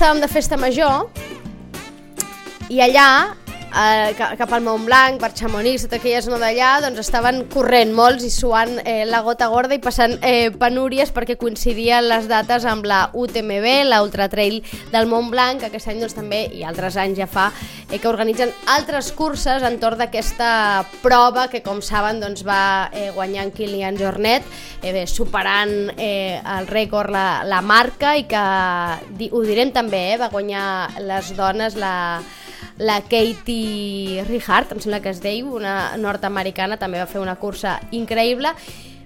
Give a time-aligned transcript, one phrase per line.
[0.00, 1.10] Estàvem de festa major
[2.72, 3.36] i allà,
[3.70, 8.24] eh, ca- cap al Montblanc, per Chamonix, tota aquella zona d'allà, doncs estaven corrent molts
[8.26, 12.86] i suant eh, la gota gorda i passant eh, penúries perquè coincidien les dates amb
[12.88, 14.60] la UTMB, la Ultra Trail
[14.92, 17.50] del Montblanc, que aquest any doncs, també, i altres anys ja fa,
[17.90, 20.50] eh, que organitzen altres curses entorn d'aquesta
[21.02, 24.44] prova que, com saben, doncs, va eh, guanyar en Kilian Jornet,
[24.82, 28.44] eh, bé, superant eh, el rècord, la, la marca, i que,
[29.30, 30.64] ho direm també, eh, va guanyar
[31.06, 31.94] les dones la,
[32.80, 37.76] la Katie Richard, em sembla que es deia, una nord-americana, també va fer una cursa
[37.92, 38.54] increïble,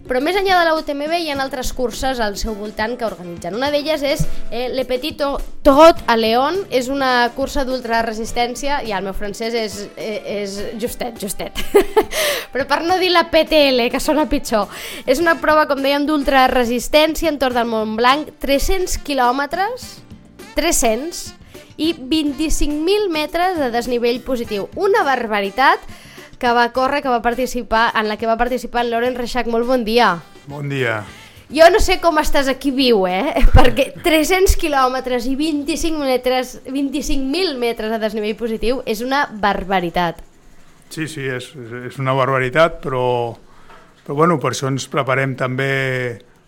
[0.04, 3.56] però més enllà de la UTMB hi ha altres curses al seu voltant que organitzen.
[3.56, 5.22] Una d'elles és eh, Le Petit
[5.64, 11.16] Trot a León, és una cursa d'ultraresistència, i el meu francès és, eh, és justet,
[11.18, 11.58] justet.
[12.52, 14.68] però per no dir la PTL, que sona pitjor.
[15.08, 19.88] És una prova, com dèiem, d'ultraresistència entorn del Montblanc, 300 quilòmetres,
[20.54, 21.24] 300,
[21.76, 24.68] i 25.000 metres de desnivell positiu.
[24.76, 25.82] Una barbaritat
[26.38, 29.46] que va córrer, que va participar, en la que va participar en Loren Reixac.
[29.50, 30.18] Molt bon dia.
[30.46, 31.02] Bon dia.
[31.54, 33.34] Jo no sé com estàs aquí viu, eh?
[33.56, 40.22] Perquè 300 quilòmetres i 25 metres, 25.000 metres de desnivell positiu és una barbaritat.
[40.90, 41.50] Sí, sí, és,
[41.88, 43.34] és una barbaritat, però,
[44.04, 45.72] però bueno, per això ens preparem també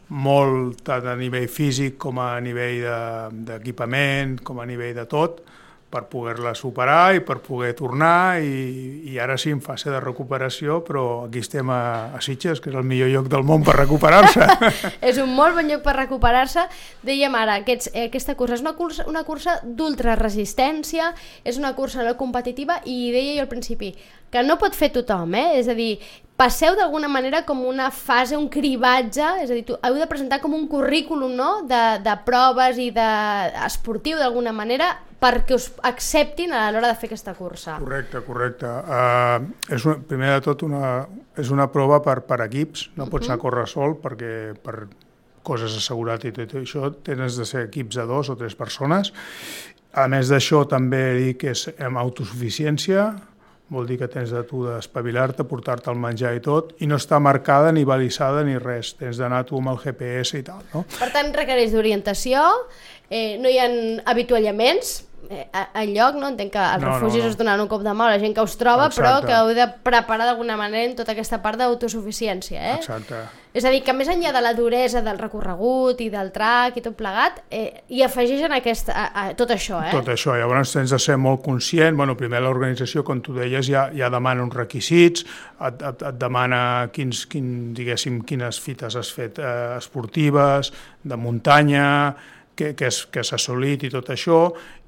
[0.09, 5.43] molt tant a nivell físic com a nivell de- d'equipament, com a nivell de tot,
[5.97, 10.81] per poder-la superar i per poder tornar i, i ara sí en fase de recuperació,
[10.85, 14.49] però aquí estem a, a Sitges, que és el millor lloc del món per recuperar-se.
[15.11, 16.67] és un molt bon lloc per recuperar-se.
[17.07, 21.13] Dèiem ara, aquests, eh, aquesta cursa és una cursa, una cursa d'ultraresistència,
[21.47, 23.95] és una cursa no competitiva i deia jo al principi
[24.31, 25.61] que no pot fer tothom, eh?
[25.61, 25.95] és a dir,
[26.37, 30.39] passeu d'alguna manera com una fase, un cribatge, és a dir, tu, heu de presentar
[30.43, 31.51] com un currículum no?
[31.69, 33.09] de, de proves i de
[33.67, 37.79] esportiu d'alguna manera perquè us acceptin a l'hora de fer aquesta cursa.
[37.81, 38.69] Correcte, correcte.
[38.69, 40.91] Uh, és una, primer de tot una,
[41.41, 44.77] és una prova per, per equips, no pots anar a córrer sol perquè per
[45.47, 49.13] coses de seguretat i tot això tens de ser equips de dos o tres persones.
[49.97, 53.09] A més d'això també dic que és amb autosuficiència,
[53.73, 57.19] vol dir que tens de tu d'espavilar-te, portar-te el menjar i tot, i no està
[57.23, 60.85] marcada ni balisada ni res, tens d'anar tu amb el GPS i tal, no?
[60.99, 62.45] Per tant, requereix d'orientació,
[63.11, 63.67] eh, no hi ha
[64.13, 65.01] avituallaments
[65.31, 66.29] eh, al lloc, no?
[66.33, 67.31] Entenc que els No, no, refugis no.
[67.31, 69.27] us donen un cop de mà a la gent que us troba, però Exacte.
[69.27, 72.77] que heu de preparar d'alguna manera en tota aquesta part d'autosuficiència, eh?
[72.79, 73.25] Exacte.
[73.57, 76.83] És a dir, que més enllà de la duresa del recorregut i del track i
[76.85, 79.95] tot plegat, eh, hi afegeixen aquest, a, a, tot això, eh?
[79.97, 83.87] Tot això, llavors tens de ser molt conscient, bueno, primer l'organització, com tu deies, ja,
[83.97, 85.25] ja demana uns requisits,
[85.57, 90.73] et, et, et demana quins, quin, diguéssim, quines fites has fet eh, esportives,
[91.03, 91.89] de muntanya,
[92.57, 94.41] que, que, has, que has assolit i tot això,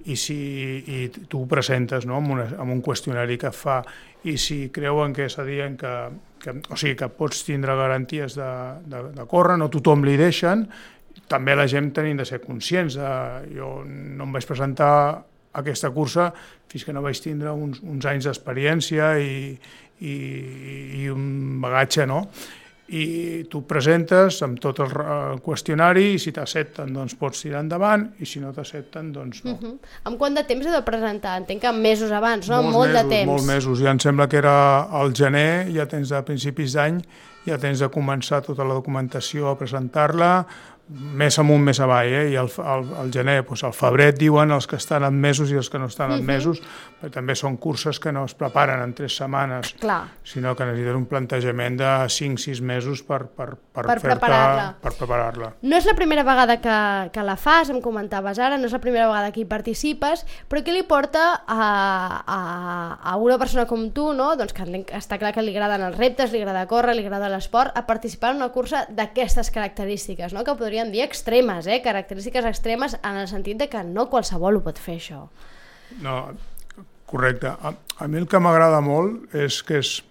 [0.08, 0.38] i, si,
[0.80, 3.82] i tu ho presentes no, amb, una, amb un qüestionari que fa,
[4.26, 5.94] i si creuen que s'adien que,
[6.42, 8.52] que, o sigui, que pots tindre garanties de,
[8.88, 10.66] de, de córrer, no tothom li deixen,
[11.28, 12.96] també la gent tenim de ser conscients.
[12.96, 13.10] De,
[13.52, 14.92] jo no em vaig presentar
[15.58, 16.30] aquesta cursa
[16.68, 19.34] fins que no vaig tindre uns, uns anys d'experiència i,
[20.00, 20.14] i,
[21.02, 22.24] i un bagatge, no?
[22.88, 24.94] I tu presentes amb tot el,
[25.44, 29.56] qüestionari i si t'accepten doncs pots tirar endavant i si no t'accepten doncs no.
[29.58, 29.74] Mhm.
[30.08, 31.36] Amb quant de temps heu de presentar?
[31.42, 32.62] Entenc que mesos abans, no?
[32.62, 33.30] Molts Molt mesos, de temps.
[33.32, 37.02] Molts mesos, ja em sembla que era al gener, ja tens de principis d'any,
[37.46, 40.46] ja tens de començar tota la documentació a presentar-la,
[40.88, 42.24] més amunt, més avall, eh?
[42.32, 45.58] i al, al, al gener, doncs al febrer diuen els que estan en mesos i
[45.60, 46.62] els que no estan en mesos,
[46.98, 50.00] perquè també són curses que no es preparen en tres setmanes, Clar.
[50.24, 54.64] sinó que necessiten un plantejament de 5-6 mesos per, per, per, Per preparar-la.
[54.80, 55.50] Per preparar-la.
[55.60, 56.78] No és la primera vegada que,
[57.12, 60.64] que la fas, em comentaves ara, no és la primera vegada que hi participes, però
[60.64, 61.68] què li porta a,
[62.24, 62.40] a,
[63.12, 64.30] a una persona com tu, no?
[64.40, 64.64] doncs que
[64.96, 68.32] està clar que li agraden els reptes, li agrada córrer, li agrada l'esport, a participar
[68.32, 70.44] en una cursa d'aquestes característiques, no?
[70.44, 71.82] que podríem dir extremes, eh?
[71.82, 75.28] característiques extremes en el sentit de que no qualsevol ho pot fer això.
[76.02, 76.30] No,
[77.06, 77.48] correcte.
[77.50, 80.02] A, a mi el que m'agrada molt és que és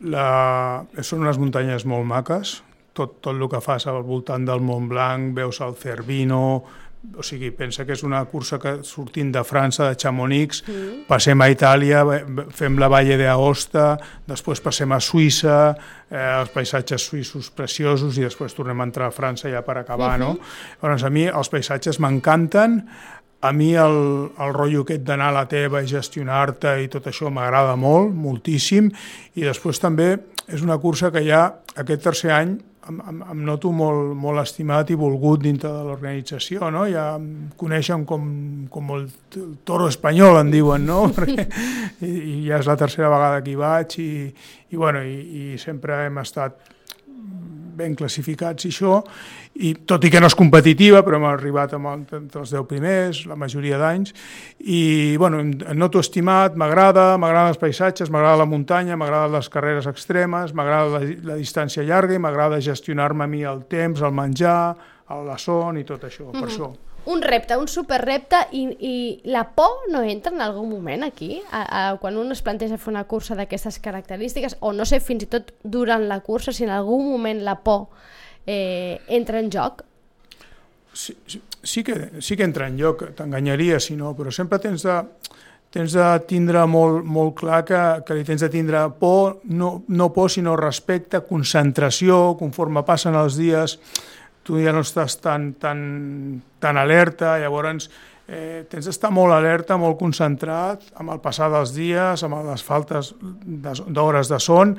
[0.00, 0.84] la...
[1.02, 2.60] són unes muntanyes molt maques,
[2.94, 6.62] tot, tot el que fas al voltant del Mont Blanc, veus el Cervino,
[7.16, 11.04] o sigui, pensa que és una cursa que sortint de França, de Chamonix, mm.
[11.08, 12.02] passem a Itàlia,
[12.56, 13.94] fem la Valle d'Aosta,
[14.28, 15.60] després passem a Suïssa,
[16.10, 20.18] eh, els paisatges suïssos preciosos i després tornem a entrar a França ja per acabar,
[20.18, 20.40] mm -hmm.
[20.40, 20.80] no?
[20.82, 22.82] Llavors, a mi els paisatges m'encanten,
[23.40, 27.30] a mi el, el rotllo aquest d'anar a la teva i gestionar-te i tot això
[27.30, 28.90] m'agrada molt, moltíssim,
[29.34, 32.58] i després també és una cursa que ja aquest tercer any
[32.90, 36.84] em, em, em noto molt, molt estimat i volgut dintre de l'organització, no?
[36.90, 37.28] Ja em
[37.60, 38.26] coneixen com,
[38.72, 39.06] com el,
[39.38, 41.04] el toro espanyol, en diuen, no?
[41.16, 41.46] Perquè,
[42.02, 44.10] i, i ja és la tercera vegada que hi vaig i,
[44.70, 46.58] i, bueno, i, i sempre hem estat
[47.80, 49.00] ben classificats i això,
[49.60, 52.68] i tot i que no és competitiva, però hem arribat amb el, entre els 10
[52.70, 54.12] primers, la majoria d'anys,
[54.60, 55.42] i bueno,
[55.74, 61.16] noto estimat, m'agrada, m'agraden els paisatges, m'agrada la muntanya, m'agraden les carreres extremes, m'agrada la,
[61.32, 64.62] la distància llarga i m'agrada gestionar-me a mi el temps, el menjar,
[65.26, 66.40] la son i tot això, mm -hmm.
[66.40, 68.94] per això un repte, un superrepte i, i
[69.32, 71.40] la por no entra en algun moment aquí?
[71.50, 75.24] A, a, quan un es planteja fer una cursa d'aquestes característiques o no sé, fins
[75.24, 77.88] i tot durant la cursa, si en algun moment la por
[78.46, 79.84] eh, entra en joc?
[80.92, 81.16] Sí,
[81.62, 84.96] sí, que, sí que entra en joc, t'enganyaria si no, però sempre tens de,
[85.70, 90.10] tens de tindre molt, molt clar que, que li tens de tindre por, no, no
[90.12, 93.78] por, sinó respecte, concentració, conforme passen els dies,
[94.50, 95.80] tu ja no estàs tan, tan,
[96.58, 97.86] tan alerta, llavors
[98.26, 103.12] eh, tens d'estar molt alerta, molt concentrat amb el passar dels dies, amb les faltes
[103.20, 104.74] d'hores de son.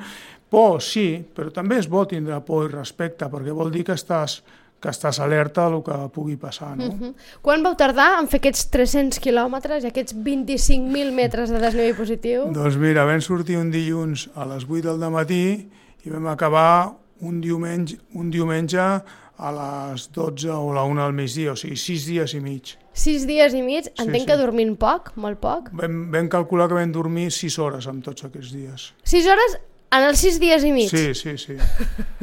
[0.52, 4.42] Por, sí, però també és bo tindre por i respecte, perquè vol dir que estàs,
[4.82, 6.74] que estàs alerta del que pugui passar.
[6.76, 6.90] No?
[6.90, 7.14] Uh -huh.
[7.40, 12.52] Quan vau tardar en fer aquests 300 quilòmetres i aquests 25.000 metres de desnivell positiu?
[12.52, 15.70] Doncs mira, vam sortir un dilluns a les 8 del matí
[16.04, 19.02] i vam acabar un diumenge, un diumenge
[19.42, 22.76] a les 12 o la 1 del migdia, o sigui, 6 dies i mig.
[22.94, 23.90] 6 dies i mig?
[23.96, 24.28] Entenc sí, sí.
[24.30, 25.72] que dormint poc, molt poc?
[25.74, 28.88] Vam, vam calcular que vam dormir 6 hores amb tots aquests dies.
[29.08, 29.60] 6 hores
[29.92, 30.88] en els 6 dies i mig?
[30.88, 31.56] Sí, sí, sí.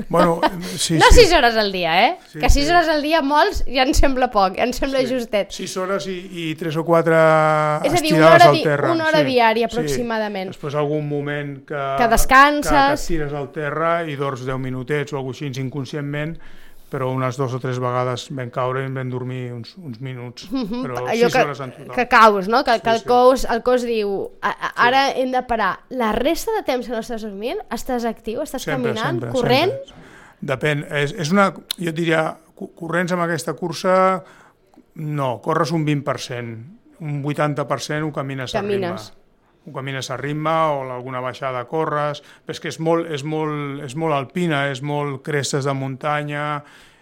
[0.07, 0.39] bueno,
[0.77, 1.25] sí, no sí.
[1.25, 2.15] 6 hores al dia, eh?
[2.31, 2.71] Sí, que 6 sí.
[2.71, 5.11] hores al dia molts ja en sembla poc, ja en sembla sí.
[5.11, 5.51] justet.
[5.53, 7.19] 6 hores i, i 3 o 4
[7.89, 8.93] És a dir, una hora, al terra.
[8.95, 9.29] Una hora sí.
[9.33, 10.49] diària aproximadament.
[10.49, 10.57] Sí.
[10.57, 12.71] Després algun moment que, que descanses.
[12.71, 16.39] Que, que tires al terra i dors 10 minutets o alguna cosa així inconscientment
[16.89, 20.81] però unes dues o tres vegades vam caure i vam dormir uns, uns minuts, mhm.
[20.85, 21.93] però Allò sis que, hores en total.
[21.95, 22.63] Que caus, no?
[22.65, 25.21] Que, sí, que el, cos, el cos diu, a, a, ara sí.
[25.21, 25.71] hem de parar.
[25.93, 29.75] La resta de temps que no estàs dormint, estàs actiu, estàs sempre, caminant, sempre, corrent?
[29.77, 30.07] Sempre.
[30.49, 32.25] Depèn, és, és una, jo diria,
[32.79, 33.95] corrents amb aquesta cursa,
[34.99, 36.59] no, corres un 20%,
[37.05, 38.55] un 80% ho camines, camines.
[38.55, 39.18] a ritme
[39.69, 43.83] ho camines a ritme o alguna baixada corres, però és que és molt, és molt,
[43.85, 46.45] és molt alpina, és molt crestes de muntanya,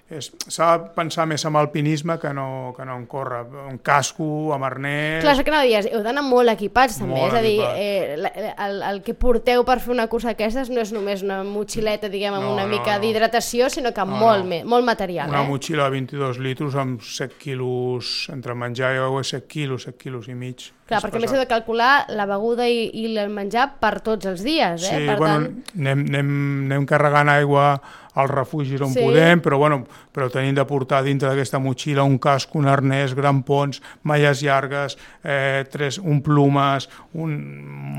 [0.07, 4.63] s'ha de pensar més en alpinisme que no, que no en córrer, un casco, amb
[4.63, 5.19] arnès...
[5.25, 8.79] Clar, que no dies, heu d'anar molt equipats també, molt és a dir, eh, el,
[8.87, 12.47] el que porteu per fer una cursa d'aquestes no és només una motxileta, diguem, amb
[12.47, 13.03] no, una no, mica no.
[13.03, 14.61] d'hidratació, sinó que amb no, molt, no.
[14.77, 15.27] molt material.
[15.33, 15.51] Una eh?
[15.51, 20.31] motxilla de 22 litres amb 7 quilos, entre menjar i aigua, 7 quilos, 7 quilos
[20.31, 20.69] i mig.
[20.87, 24.39] Clar, perquè més heu de calcular la beguda i, i el menjar per tots els
[24.45, 25.01] dies, eh?
[25.01, 25.79] Sí, per bueno, tant...
[25.81, 26.35] anem, anem,
[26.69, 27.73] anem carregant aigua
[28.17, 29.03] als refugis on sí.
[29.03, 29.83] podem, però, bueno,
[30.13, 35.65] però tenim de portar dintre d'aquesta motxilla un casc, un arnès, grampons, malles llargues, eh,
[35.71, 37.37] tres, un plumes, un,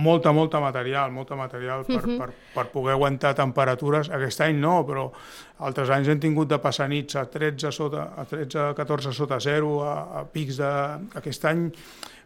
[0.02, 2.10] molta, molta material, molta material per, uh mhm.
[2.10, 2.18] -huh.
[2.18, 4.10] per, per poder aguantar temperatures.
[4.10, 5.10] Aquest any no, però
[5.58, 9.82] altres anys hem tingut de passar nits a 13 sota, a 13, 14 sota zero,
[9.82, 10.72] a, a pics de...
[11.14, 11.70] Aquest any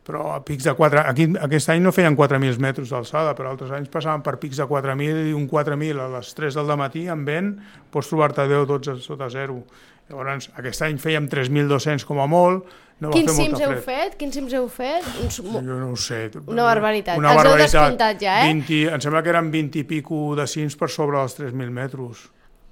[0.06, 1.04] però a pics de 4...
[1.12, 4.66] Aquí, aquest any no feien 4.000 metres d'alçada, però altres anys passaven per pics de
[4.66, 7.54] 4.000 i un 4.000 a les 3 del matí amb vent,
[7.94, 9.62] pots trobar-te 10 o 12 sota zero.
[10.11, 12.66] Llavors, aquest any fèiem 3.200 com a molt,
[13.02, 14.14] no Quins cims heu fet?
[14.18, 15.06] Quins cims heu fet?
[15.25, 15.40] Uns...
[15.42, 16.28] Jo no ho sé.
[16.44, 17.18] Una barbaritat.
[17.18, 17.75] Una Els barbaritat.
[17.75, 18.52] heu descomptat ja, eh?
[18.52, 22.28] 20, em sembla que eren 20 i pico de cims per sobre dels 3.000 metres.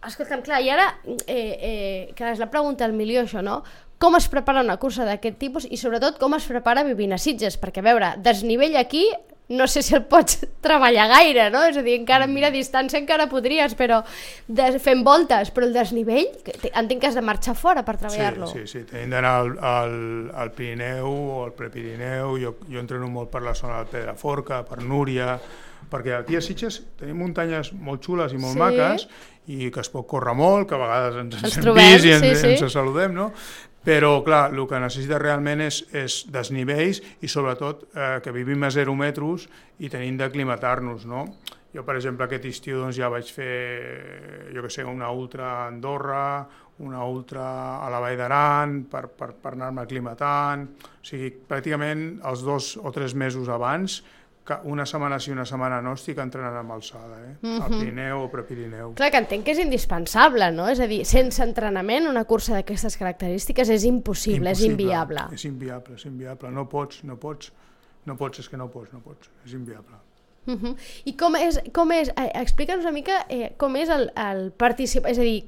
[0.07, 0.87] Escolta'm, clar, i ara,
[1.27, 3.59] eh, eh, que és la pregunta al milió, això, no?
[4.01, 7.59] Com es prepara una cursa d'aquest tipus i sobretot com es prepara vivint a Sitges?
[7.61, 9.05] Perquè, a veure, desnivell aquí
[9.51, 11.65] no sé si el pots treballar gaire, no?
[11.69, 14.01] És a dir, encara mira a distància encara podries, però
[14.49, 16.31] de, fent voltes, però el desnivell,
[16.71, 18.49] entenc que has de marxar fora per treballar-lo.
[18.49, 19.97] Sí, sí, sí, tenim d'anar al, al,
[20.45, 24.81] al Pirineu o al Prepirineu, jo, jo entreno molt per la zona del Pedraforca, per
[24.81, 25.35] Núria,
[25.91, 28.63] perquè aquí a Sitges tenim muntanyes molt xules i molt sí.
[28.63, 29.07] maques
[29.51, 32.15] i que es pot córrer molt, que a vegades ens, ens hem trobem, vist i
[32.15, 32.53] ens, sí, sí.
[32.55, 33.33] ens saludem, no?
[33.85, 38.71] Però, clar, el que necessita realment és, és desnivells i, sobretot, eh, que vivim a
[38.75, 39.47] zero metres
[39.81, 41.25] i tenim d'aclimatar-nos, no?
[41.73, 45.67] Jo, per exemple, aquest estiu doncs, ja vaig fer, jo que sé, una ultra a
[45.71, 46.25] Andorra,
[46.81, 47.45] una ultra
[47.81, 50.67] a la Vall d'Aran per, per, per anar-me aclimatant.
[51.01, 54.01] O sigui, pràcticament els dos o tres mesos abans
[54.65, 57.37] una setmana sí, una setmana no, estic entrenant amb alçada, eh?
[57.41, 57.63] Mm -hmm.
[57.63, 58.95] al Pirineu o Prepirineu.
[58.95, 60.69] Clar, que entenc que és indispensable, no?
[60.69, 65.21] És a dir, sense entrenament una cursa d'aquestes característiques és impossible, impossible, és inviable.
[65.33, 66.51] És inviable, és inviable.
[66.51, 67.53] No pots, no pots,
[68.05, 69.97] no pots, és que no pots, no pots, és inviable.
[70.47, 70.77] Uh -huh.
[71.05, 75.11] I com és, com és eh, explica'ns una mica eh, com és el, el participar,
[75.11, 75.45] és a dir,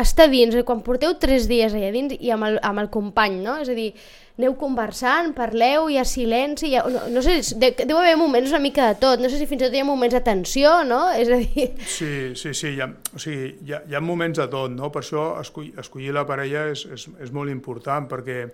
[0.00, 3.58] estar dins, quan porteu tres dies allà dins i amb el, amb el company, no?
[3.60, 3.90] És a dir,
[4.38, 8.54] aneu conversant, parleu, hi ha silenci, hi ha, no, no sé, de, deu haver moments
[8.54, 10.78] una mica de tot, no sé si fins i tot hi ha moments de tensió,
[10.88, 11.02] no?
[11.12, 11.68] És a dir...
[11.84, 14.88] Sí, sí, sí, hi ha, o sigui, hi ha, hi ha moments de tot, no?
[14.94, 18.46] Per això escollir, escollir la parella és, és, és molt important, perquè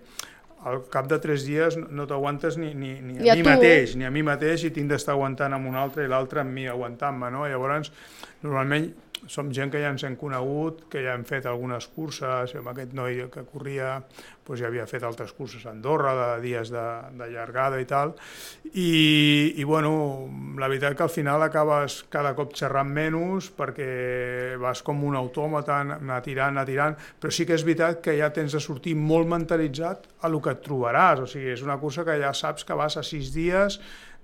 [0.67, 3.49] al cap de tres dies no t'aguantes ni, ni, ni a, ni a mi tu.
[3.49, 6.51] mateix, ni a mi mateix i tinc d'estar aguantant amb un altre i l'altre amb
[6.51, 7.45] mi aguantant-me, no?
[7.47, 7.93] Llavors,
[8.43, 8.89] normalment
[9.27, 12.93] som gent que ja ens hem conegut, que ja hem fet algunes curses, amb aquest
[12.97, 13.99] noi que corria
[14.49, 16.85] doncs ja havia fet altres curses a Andorra, de dies de,
[17.19, 18.15] de llargada i tal,
[18.73, 19.91] i, i bueno,
[20.57, 25.79] la veritat que al final acabes cada cop xerrant menys perquè vas com un autòmata,
[25.99, 29.29] anar tirant, anar tirant, però sí que és veritat que ja tens de sortir molt
[29.29, 32.77] mentalitzat a el que et trobaràs, o sigui, és una cursa que ja saps que
[32.77, 33.79] vas a sis dies,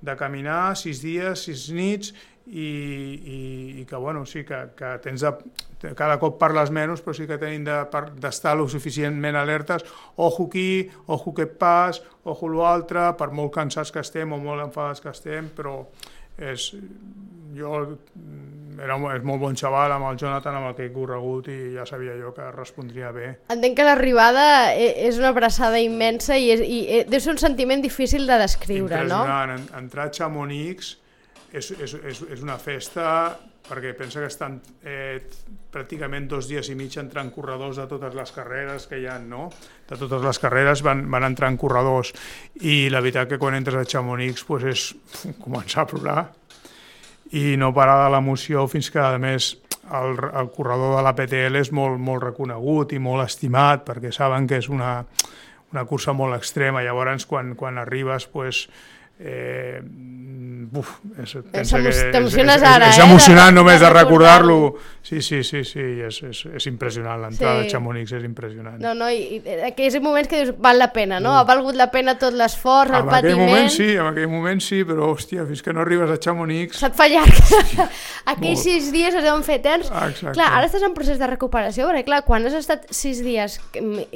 [0.05, 2.13] de caminar sis dies, sis nits
[2.47, 5.31] i, i, i que, bueno, sí, que, que tens de,
[5.97, 9.85] cada cop parles menys, però sí que tenim d'estar de, lo suficientment alertes,
[10.15, 15.01] ojo aquí, ojo aquest pas, ojo l'altre, per molt cansats que estem o molt enfadats
[15.01, 15.79] que estem, però
[16.37, 16.69] és,
[17.55, 17.79] jo
[18.75, 21.85] era és molt bon xaval amb el Jonathan amb el que he corregut i ja
[21.87, 23.29] sabia jo que respondria bé.
[23.53, 27.41] Entenc que l'arribada e, és una abraçada immensa i, és, i e, deu ser un
[27.41, 29.23] sentiment difícil de descriure, no?
[29.23, 29.67] Impressionant.
[29.79, 30.97] Entrar a Chamonix
[31.55, 33.35] és, és, és, és una festa
[33.65, 35.17] perquè pensa que estan eh,
[35.73, 39.47] pràcticament dos dies i mig entrant corredors de totes les carreres que hi ha, no?
[39.89, 42.13] De totes les carreres van, van entrar en corredors.
[42.61, 44.87] I la veritat que quan entres a Chamonix pues és
[45.45, 46.19] començar a plorar.
[47.33, 49.55] I no parar de l'emoció fins que a més
[49.89, 54.45] el, el corredor de la PTL és molt, molt reconegut i molt estimat perquè saben
[54.49, 54.99] que és una,
[55.73, 58.67] una cursa molt extrema, llavors quan, quan arribes pues,
[59.19, 59.81] eh,
[60.75, 60.89] Uf,
[61.21, 64.57] és, pensa que és, és, és, ara, és, és emocionant eh, només de, recordar-lo.
[65.05, 67.67] Sí, sí, sí, sí, és, és, és impressionant, l'entrada sí.
[67.67, 68.79] de Chamonix és impressionant.
[68.81, 71.35] No, no, i, i aquells moments que dius, val la pena, no?
[71.37, 73.21] Ha valgut la pena tot l'esforç, el patiment...
[73.21, 76.17] En aquell moment sí, en aquell moment sí, però hòstia, fins que no arribes a
[76.25, 76.79] Chamonix...
[76.79, 77.39] Se't fa llarg.
[78.33, 79.91] Aquells sis dies es deuen fer eterns.
[79.93, 80.33] Exacte.
[80.39, 83.59] Clar, ara estàs en procés de recuperació, perquè clar, quan has estat sis dies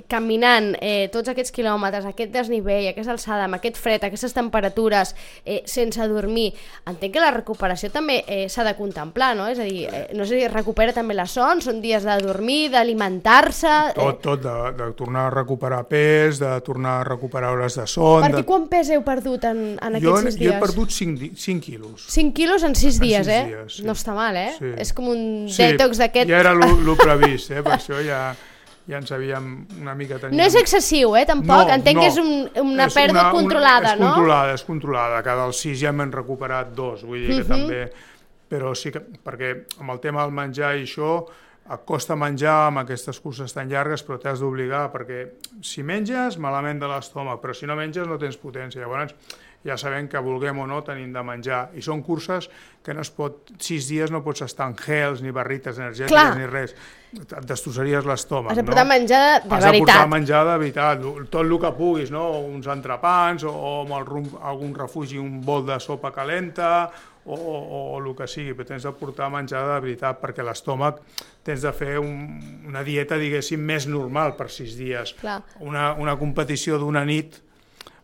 [0.09, 4.88] caminant eh, tots aquests quilòmetres, aquest desnivell, aquesta alçada, amb aquest fred, aquestes temperatures,
[5.45, 6.49] eh, sense dormir,
[6.89, 9.47] entenc que la recuperació també eh, s'ha de contemplar, no?
[9.51, 12.69] És a dir, eh, no sé si recupera també la son, són dies de dormir,
[12.73, 13.73] d'alimentar-se...
[13.91, 13.95] Eh...
[13.97, 18.23] Tot, tot, de, de tornar a recuperar pes, de tornar a recuperar hores de son...
[18.25, 18.47] Perquè de...
[18.49, 20.51] quan pes heu perdut en, en jo, aquests sis dies?
[20.51, 22.05] Jo he perdut 5, 5 quilos.
[22.09, 23.47] 5 quilos en 6 dies, en 6 eh?
[23.53, 23.87] Dies, sí.
[23.87, 24.53] No està mal, eh?
[24.57, 24.73] Sí.
[24.81, 26.29] És com un sí, detox d'aquest...
[26.31, 27.63] Ja era el previst, eh?
[27.65, 28.29] Per això ja
[28.89, 29.49] ja ens havíem
[29.81, 30.17] una mica...
[30.17, 30.39] Teníem...
[30.39, 31.67] No és excessiu, eh, tampoc?
[31.67, 32.05] No, Entenc no.
[32.05, 32.31] que és un,
[32.63, 34.07] una és pèrdua una, controlada, una, és no?
[34.07, 35.19] És controlada, és controlada.
[35.27, 37.43] Cada dels sis ja m'hem recuperat dos, vull dir uh -huh.
[37.43, 37.67] que mhm.
[37.67, 38.07] també...
[38.49, 41.27] Però sí que, perquè amb el tema del menjar i això,
[41.77, 45.25] costa menjar amb aquestes curses tan llargues, però t'has d'obligar, perquè
[45.61, 48.81] si menges, malament de l'estómac, però si no menges no tens potència.
[48.81, 49.13] Llavors,
[49.65, 51.67] ja sabem que vulguem o no tenim de menjar.
[51.75, 52.47] I són curses
[52.83, 56.37] que no es pot, sis dies no pots estar en gels, ni barrites energètiques, Clar.
[56.39, 56.75] ni res
[57.09, 58.53] et destrossaries l'estómac.
[58.53, 58.93] Has de portar no?
[58.93, 59.65] menjar de, de Has veritat.
[59.65, 62.25] Has de portar menjar de veritat, tot el que puguis, no?
[62.45, 66.89] uns entrepans o, o amb el rum, algun refugi un bol de sopa calenta
[67.25, 67.57] o, o,
[67.95, 71.01] o el que sigui, però tens de portar menjar de veritat perquè l'estómac
[71.45, 75.15] tens de fer un, una dieta, diguéssim, més normal per sis dies.
[75.19, 75.41] Clar.
[75.59, 77.41] Una, una competició d'una nit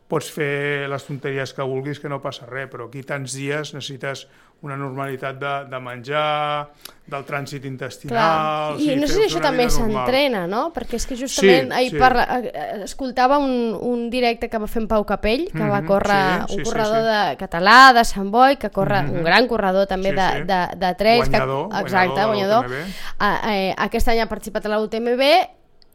[0.09, 4.27] pots fer les tonteries que vulguis que no passa res, però aquí tants dies necessites
[4.61, 6.67] una normalitat de, de menjar,
[7.05, 8.15] del trànsit intestinal...
[8.15, 8.81] Clar.
[8.81, 10.71] I no sé si això també s'entrena, no?
[10.73, 11.99] Perquè és que justament sí, ahir sí.
[12.01, 15.73] Parla, eh, escoltava un, un directe que va fer en Pau Capell, que mm -hmm,
[15.75, 17.11] va córrer sí, un sí, corredor sí, sí.
[17.13, 19.17] de català, de Sant Boi, que corre mm -hmm.
[19.17, 20.41] un gran corredor també sí, de, sí.
[20.49, 21.29] de, de trails.
[21.29, 22.63] Guanyador, que, exacte, guanyador.
[22.65, 22.87] guanyador.
[23.19, 25.21] A, eh, aquest any ha participat a la UTMB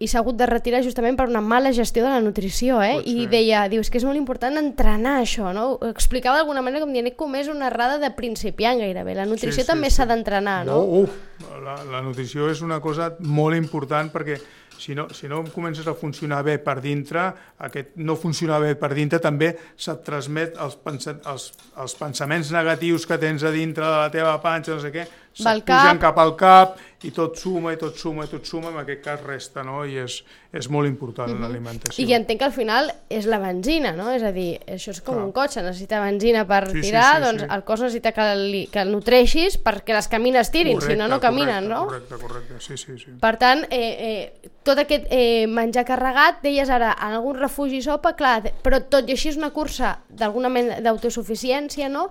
[0.01, 3.03] i s'ha hagut de retirar justament per una mala gestió de la nutrició, eh?
[3.05, 5.67] I deia, dius que és molt important entrenar això, no?
[5.77, 9.19] Ho explicava d'alguna manera com dient com és una errada de principiant gairebé.
[9.19, 10.13] La nutrició sí, sí, també s'ha sí.
[10.15, 10.79] d'entrenar, no?
[10.81, 14.41] Oh, uh, la, la nutrició és una cosa molt important perquè
[14.81, 17.27] si no, si no comences a funcionar bé per dintre,
[17.61, 23.05] aquest no funcionar bé per dintre també se't transmet els, pensa, els, els pensaments negatius
[23.05, 25.05] que tens a dintre de la teva panxa, no sé què,
[25.43, 26.01] Pugen cap.
[26.01, 29.23] cap al cap i tot suma i tot suma i tot suma, en aquest cas
[29.25, 29.87] resta, no?
[29.89, 30.19] I és,
[30.53, 32.05] és molt important l'alimentació.
[32.05, 34.11] I entenc que al final és la benzina, no?
[34.13, 35.25] És a dir, això és com Clar.
[35.25, 37.49] un cotxe, necessita benzina per Sí, sí, tirar, sí, doncs sí.
[37.57, 41.21] el cos necessita que, li, que el nutreixis perquè les camines tirin, si no, no
[41.25, 41.87] caminen, correcte, no?
[41.87, 43.17] Correcte, correcte, sí, sí, sí.
[43.21, 43.81] Per tant, eh,
[44.11, 48.83] eh, tot aquest eh, menjar carregat, deies ara, en algun refugi i sopa, clar, però
[48.93, 52.11] tot i així és una cursa d'alguna mena d'autosuficiència, no?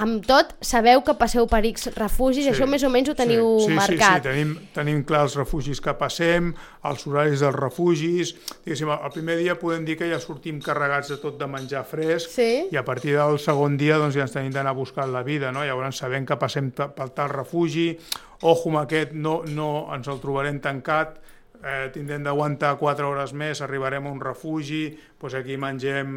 [0.00, 3.46] Amb tot, sabeu que passeu per X refugis, Sí, això més o menys ho teniu
[3.60, 3.96] sí, sí, marcat.
[3.98, 6.52] Sí, sí, tenim, tenim clar els refugis que passem,
[6.84, 11.16] els horaris dels refugis, diguéssim, el primer dia podem dir que ja sortim carregats de
[11.22, 12.68] tot de menjar fresc Sí.
[12.70, 15.64] i a partir del segon dia doncs, ja ens tenim d'anar buscant la vida, no?
[15.64, 17.98] llavors sabem que passem pe- pel tal refugi,
[18.42, 21.18] ojo amb aquest, no, no ens el trobarem tancat,
[21.62, 24.82] eh, tindrem d'aguantar 4 hores més, arribarem a un refugi,
[25.20, 26.14] doncs aquí mengem,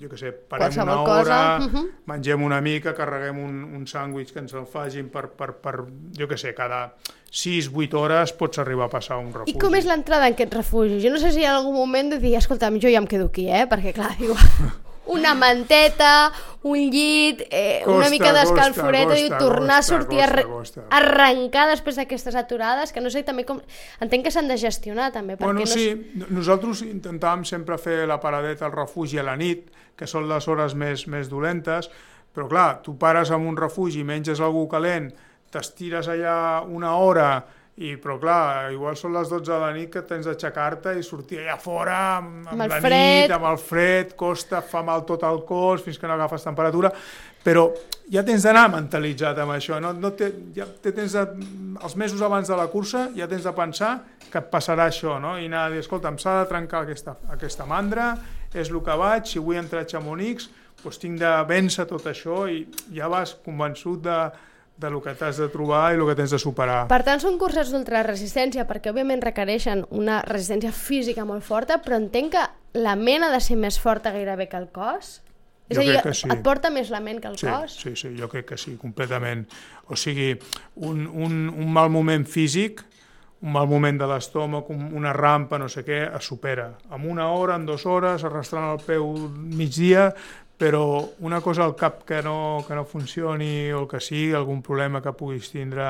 [0.00, 1.90] jo què sé, parem Qualsevol una cosa, hora, mhm.
[2.10, 5.76] mengem una mica, carreguem un, un sàndwich que ens el facin per, per, per
[6.18, 6.86] jo què sé, cada
[7.34, 9.56] 6-8 hores pots arribar a passar a un refugi.
[9.56, 11.00] I com és l'entrada en aquest refugi?
[11.02, 13.30] Jo no sé si hi ha algun moment de dir, escolta'm, jo ja em quedo
[13.32, 13.64] aquí, eh?
[13.70, 14.36] Perquè, clar, diu,
[15.06, 16.32] una manteta,
[16.64, 20.48] un llit, eh, una Costa, mica d'escalforeta, costa, diu, costa, tornar a sortir a, costa,
[20.48, 20.84] costa.
[20.96, 23.60] arrencar després d'aquestes aturades, que no sé també com...
[24.00, 25.66] Entenc que s'han de gestionar, també, perquè Bueno, no...
[25.66, 30.24] sí, no- nosaltres intentàvem sempre fer la paradeta al refugi a la nit, que són
[30.28, 31.90] les hores més, més dolentes,
[32.34, 35.12] però clar, tu pares en un refugi, menges algú calent,
[35.54, 37.44] t'estires allà una hora,
[37.74, 41.40] i, però clar, igual són les 12 de la nit que tens d'aixecar-te i sortir
[41.42, 43.24] allà fora amb, Amb el la fred.
[43.24, 46.92] nit, amb el fred, costa, fa mal tot el cos fins que no agafes temperatura,
[47.44, 47.66] però
[48.14, 51.26] ja tens d'anar mentalitzat amb això, no, no te, ja te tens de,
[51.82, 53.96] els mesos abans de la cursa ja tens de pensar
[54.30, 55.34] que et passarà això, no?
[55.38, 58.12] i anar a dir, escolta, em s'ha de trencar aquesta, aquesta mandra,
[58.54, 60.46] és el que vaig, si vull entrar a Chamonix,
[60.84, 62.64] doncs tinc de vèncer tot això i
[62.94, 64.18] ja vas convençut de,
[64.76, 66.88] de lo que t'has de trobar i el que tens de superar.
[66.90, 72.32] Per tant, són curses d'ultraresistència perquè òbviament requereixen una resistència física molt forta, però entenc
[72.34, 72.42] que
[72.82, 75.20] la ment ha de ser més forta gairebé que el cos?
[75.70, 76.28] És Jo a dir, crec que sí.
[76.28, 77.78] et porta més la ment que el Sí, cos?
[77.80, 79.46] sí, sí, jo crec que sí, completament.
[79.88, 80.34] O sigui,
[80.76, 82.82] un, un, un mal moment físic,
[83.44, 86.74] un mal moment de l'estómac, un- una rampa, no sé què, es supera.
[86.92, 89.06] En una hora, en dues hores, arrastrant el peu
[89.38, 90.10] migdia,
[90.58, 94.62] però una cosa al cap que no, que no funcioni o el que sigui, algun
[94.62, 95.88] problema que puguis tindre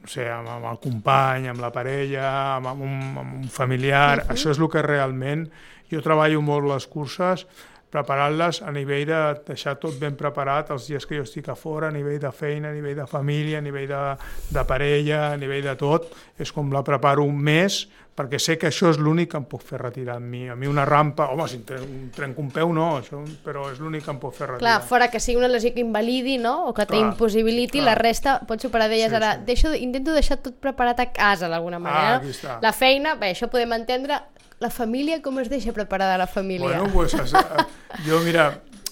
[0.00, 4.18] no sé, amb, amb el company, amb la parella, amb, amb, un, amb un familiar,
[4.18, 4.32] uh -huh.
[4.34, 5.50] això és el que realment...
[5.90, 7.48] Jo treballo molt les curses,
[7.90, 11.88] preparant-les a nivell de deixar tot ben preparat els dies que jo estic a fora,
[11.88, 14.02] a nivell de feina, a nivell de família, a nivell de,
[14.50, 16.12] de parella, a nivell de tot.
[16.38, 17.82] És com la preparo un mes,
[18.20, 20.42] perquè sé que això és l'únic que em pot fer retirar amb mi.
[20.52, 23.70] A mi una rampa, home, si em tre- em trenco un peu no, això, però
[23.72, 24.60] és l'únic que em pot fer retirar.
[24.78, 26.66] Clar, fora que sigui una lesió que invalidi, no?
[26.68, 29.34] O que t'impossibiliti, la resta pots superar d'elles Sí, ara.
[29.38, 29.46] sí.
[29.46, 32.16] Deixo, intento deixar tot preparat a casa, d'alguna manera.
[32.20, 32.58] aquí està.
[32.62, 34.20] La feina, bé, això podem entendre.
[34.60, 36.68] La família, com es deixa preparada la família?
[36.68, 37.64] Bueno, pues, es, eh,
[38.06, 38.50] jo, mira,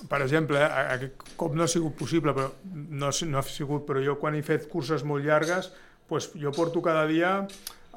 [0.09, 4.17] per exemple, aquest cop no ha sigut possible, però no, no ha sigut, però jo
[4.21, 5.73] quan he fet curses molt llargues,
[6.09, 7.43] pues, jo porto cada dia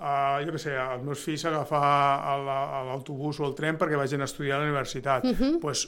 [0.02, 1.80] Uh, jo què sé, els meus fills agafar
[2.42, 5.28] l'autobús o el tren perquè vagin a estudiar a la universitat.
[5.30, 5.60] Uh -huh.
[5.62, 5.84] pues,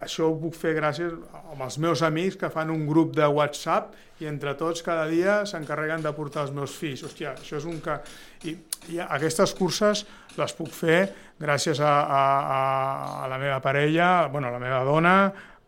[0.00, 1.12] això ho puc fer gràcies
[1.52, 5.44] amb els meus amics que fan un grup de WhatsApp i entre tots cada dia
[5.46, 7.02] s'encarreguen de portar els meus fills.
[7.02, 7.98] Hòstia, això és un que...
[8.44, 8.56] I,
[8.94, 10.06] i aquestes curses
[10.38, 11.00] les puc fer
[11.40, 12.22] gràcies a, a,
[12.58, 12.60] a,
[13.24, 15.16] a la meva parella, bueno, a la meva dona,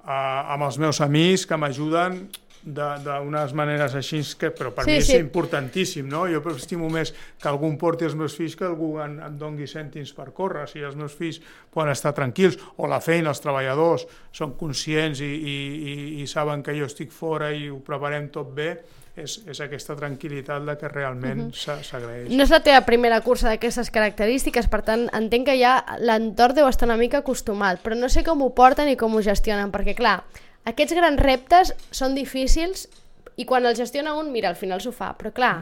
[0.05, 0.21] a,
[0.55, 2.23] amb els meus amics que m'ajuden
[2.61, 5.17] de- d'unes maneres així, que, però per Sí, mi és sí.
[5.17, 6.27] importantíssim, no?
[6.29, 9.65] Jo estimo més que algú em porti els meus fills que algú em, em dongui
[9.71, 11.39] cèntims per córrer, si els meus fills
[11.73, 15.57] poden estar tranquils, o la feina, els treballadors són conscients i, i,
[15.93, 18.75] i, i saben que jo estic fora i ho preparem tot bé,
[19.23, 21.83] és, és aquesta tranquil·litat la que realment uh -huh.
[21.85, 22.31] s'agraeix.
[22.31, 26.69] No és la teva primera cursa d'aquestes característiques, per tant, entenc que ja l'entorn deu
[26.69, 29.95] estar una mica acostumat, però no sé com ho porten i com ho gestionen, perquè,
[29.95, 30.25] clar,
[30.65, 32.89] aquests grans reptes són difícils
[33.37, 35.53] i quan els gestiona un, mira, al final s'ho fa, però clar,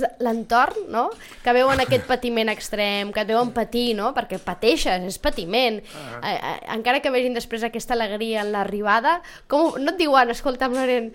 [0.00, 1.08] de- l'entorn, no?,
[1.42, 6.34] que veuen aquest patiment extrem, que et veuen patir, no?, perquè pateixes, és patiment, eh,
[6.36, 11.12] eh, encara que vegin després aquesta alegria en l'arribada, com, no et diuen, escolta, Loren,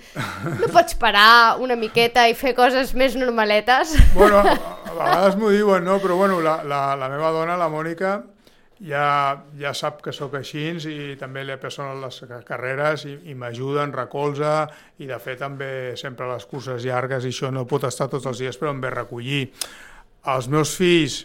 [0.59, 3.95] no pots parar una miqueta i fer coses més normaletes?
[4.15, 5.99] Bueno, a vegades m'ho diuen, no?
[6.03, 8.17] Però bueno, la, la, la meva dona, la Mònica,
[8.81, 13.85] ja, ja sap que sóc així i també li apassionen les carreres i, i m'ajuda,
[13.85, 14.65] em recolza
[14.99, 18.41] i de fet també sempre les curses llargues i això no pot estar tots els
[18.41, 19.43] dies però em ve a recollir.
[20.31, 21.23] Els meus fills,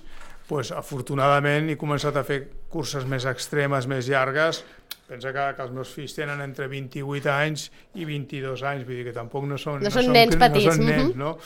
[0.48, 2.42] pues, afortunadament he començat a fer
[2.72, 4.62] curses més extremes, més llargues,
[5.08, 9.08] pensa que, que els meus fills tenen entre 28 anys i 22 anys, vull dir
[9.08, 11.36] que tampoc no són, No són nens petits, No són nens, no?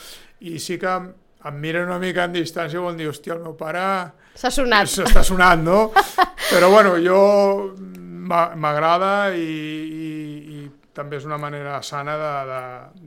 [0.41, 0.95] I sí que
[1.45, 3.83] em, miren una mica en distància i vol dir, hòstia, el meu pare
[4.35, 4.87] S'ha sonat.
[4.87, 5.79] s'està sonant, no?
[6.51, 7.19] Però bueno, jo
[7.81, 10.11] m'a- m'agrada i, i,
[10.55, 12.61] i també és una manera sana de, de,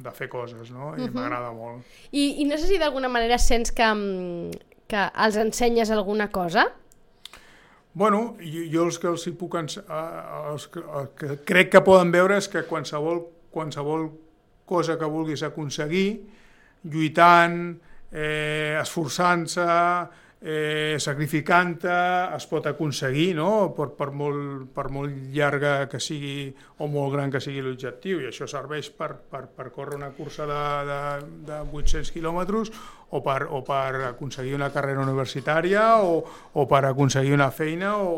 [0.05, 0.95] de fer coses, no?
[0.97, 1.85] I m'agrada molt.
[2.13, 4.51] I, I no sé si d'alguna manera sents que, mm,
[4.89, 6.67] que els ensenyes alguna cosa?
[7.95, 9.55] Bueno, jo, jo els que els hi puc...
[9.61, 13.21] Ens, els que, el que crec que poden veure és que qualsevol,
[13.55, 14.09] qualsevol
[14.67, 16.09] cosa que vulguis aconseguir,
[16.91, 17.77] lluitant,
[18.15, 19.65] eh, esforçant-se,
[20.45, 21.95] eh, sacrificant-te,
[22.37, 23.73] es pot aconseguir, no?
[23.75, 28.29] Per, per, molt, per molt llarga que sigui o molt gran que sigui l'objectiu, i
[28.29, 31.01] això serveix per, per, per córrer una cursa de, de,
[31.49, 32.73] de 800 quilòmetres
[33.11, 36.17] o per, o per aconseguir una carrera universitària o,
[36.53, 38.11] o per aconseguir una feina o,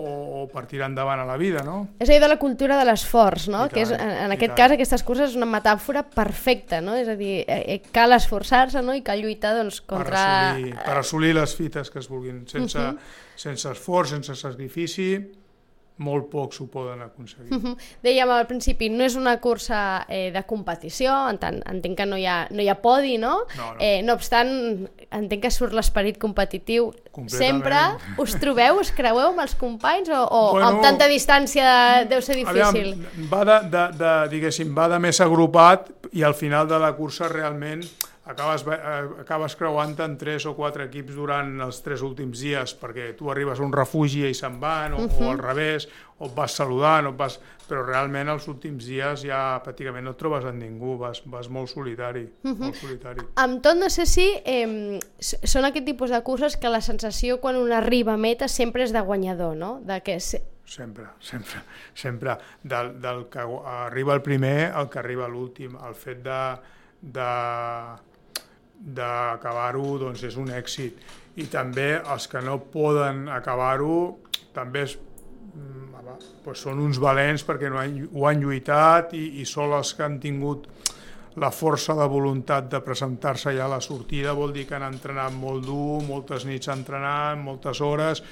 [0.43, 1.79] o per tirar endavant a la vida, no?
[1.99, 3.67] És allò de la cultura de l'esforç, no?
[3.67, 4.61] I Que és, en, en aquest tant.
[4.63, 6.97] cas, aquestes curses és una metàfora perfecta, no?
[6.97, 8.95] És a dir, eh, eh, cal esforçar-se no?
[8.97, 10.13] i cal lluitar doncs, contra...
[10.13, 12.45] per, assolir, per assolir les fites que es vulguin.
[12.49, 13.37] Sense, uh -huh.
[13.37, 15.11] sense esforç, sense sacrifici,
[16.05, 17.53] molt pocs ho poden aconseguir.
[17.53, 17.69] Uh -huh.
[17.71, 17.77] Mhm.
[18.03, 22.17] Dèiem al principi, no és una cursa eh, de competició, en tant, entenc que no
[22.17, 23.45] hi ha, no hi ha podi, no?
[23.57, 23.77] No, no.
[23.81, 26.93] Eh, no obstant, entenc que surt l'esperit competitiu.
[27.27, 27.77] Sempre
[28.19, 32.37] us trobeu, us creueu amb els companys o, o Bueno, amb tanta distància deu ser
[32.37, 32.93] difícil?
[32.93, 36.95] Aviam, va de, de, de, diguéssim, va de més agrupat i al final de la
[36.95, 37.83] cursa realment
[38.27, 43.13] acabes, eh, acabes creuant en tres o quatre equips durant els tres últims dies perquè
[43.19, 45.87] tu arribes a un refugi i se'n van o, o al revés,
[46.19, 47.39] o et vas saludant o et vas...
[47.67, 51.71] però realment els últims dies ja pràcticament no et trobes amb ningú vas, vas molt
[51.71, 53.25] solitari, molt solitari.
[53.43, 57.59] Amb tot, no sé si eh, són aquest tipus de curses que la sensació quan
[57.59, 59.81] un arriba a meta sempre és de guanyador, no?
[59.83, 60.43] De que se...
[60.67, 61.61] Sempre, sempre,
[61.95, 62.39] sempre.
[62.63, 63.43] Del, del que
[63.87, 65.77] arriba el primer al que arriba l'últim.
[65.79, 66.41] El fet de,
[67.03, 67.29] de,
[68.81, 70.99] d'acabar-ho doncs és un èxit.
[71.37, 74.19] I també els que no poden acabar-ho
[74.57, 75.97] també és, mm,
[76.45, 80.05] doncs són uns valents perquè no han, ho han lluitat i, i són els que
[80.07, 80.69] han tingut
[81.37, 85.35] la força de voluntat de presentar-se ja a la sortida vol dir que han entrenat
[85.37, 88.23] molt dur, moltes nits entrenant, moltes hores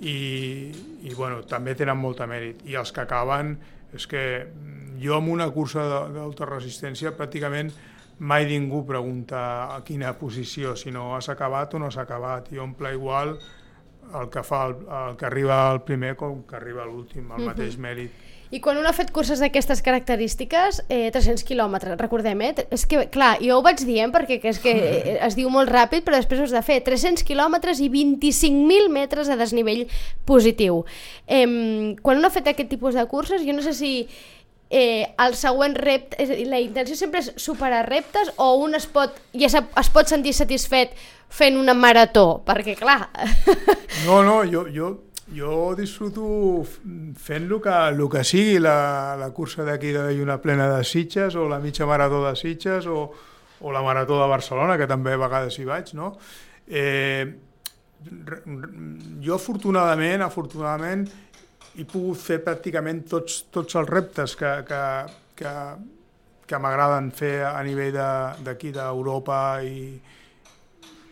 [0.00, 0.68] i,
[1.08, 2.60] i bueno, també tenen molta mèrit.
[2.68, 3.54] I els que acaben,
[3.96, 7.72] és que mm, jo en una cursa de- d'altaresistència pràcticament
[8.20, 9.40] mai ningú pregunta
[9.74, 13.38] a quina posició, si no has acabat o no has acabat, i omple igual
[14.14, 17.78] el que fa el, el que arriba el primer com que arriba l'últim, el mateix
[17.80, 18.28] mèrit.
[18.50, 22.66] I quan un ha fet curses d'aquestes característiques, eh, 300 quilòmetres, recordem, eh?
[22.74, 25.70] És que, clar, jo ho vaig dient perquè que és que eh, es diu molt
[25.70, 29.86] ràpid, però després ho has de fer 300 quilòmetres i 25.000 metres de desnivell
[30.26, 30.82] positiu.
[31.30, 33.94] Eh, quan un ha fet aquest tipus de curses, jo no sé si
[34.70, 38.78] eh, el següent repte, és a dir, la intenció sempre és superar reptes o un
[38.78, 40.94] es pot, ja sap, es pot sentir satisfet
[41.30, 43.02] fent una marató, perquè clar,
[44.06, 44.92] No, no, jo, jo,
[45.34, 46.62] jo disfruto
[47.18, 51.36] fent el que, el que sigui, la, la cursa d'aquí de Lluna Plena de Sitges
[51.36, 53.10] o la mitja marató de Sitges o,
[53.60, 56.14] o la marató de Barcelona, que també a vegades hi vaig, no?
[56.66, 57.26] Eh,
[59.20, 61.04] jo afortunadament, afortunadament,
[61.80, 64.82] he pogut fer pràcticament tots, tots els reptes que, que,
[65.38, 65.54] que,
[66.46, 70.00] que m'agraden fer a nivell de- d'aquí d'Europa i,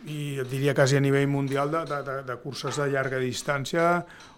[0.09, 3.87] i et diria quasi a nivell mundial de, de, de, de curses de llarga distància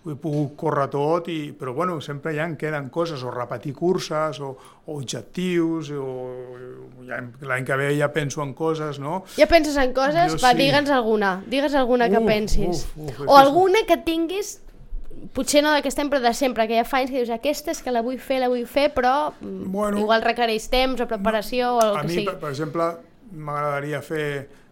[0.01, 3.75] ho he pogut córrer tot, i, però bueno, sempre ja en queden coses, o repetir
[3.77, 4.55] curses, o,
[4.87, 6.07] o objectius, o,
[7.05, 9.19] ja, l'any que ve ja penso en coses, no?
[9.37, 10.33] Ja penses en coses?
[10.33, 10.63] Jo Va, sí.
[10.63, 11.35] digue'ns alguna.
[11.45, 12.87] Digues alguna que Uf, pensis.
[12.95, 14.55] uf, uf, o que- alguna que tinguis,
[15.33, 17.81] potser no d'aquest any, però de sempre, que ja fa anys que dius, aquesta és
[17.83, 19.99] que la vull fer, la vull fer, però mm, Bueno.
[19.99, 22.25] igual requereix temps o preparació o el A que mi, sigui.
[22.31, 22.89] per, per exemple,
[23.31, 24.25] m'agradaria fer